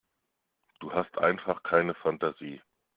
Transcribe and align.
Du 0.79 0.91
hast 0.93 1.15
einfach 1.19 1.61
keine 1.61 1.93
Fantasie. 1.93 2.59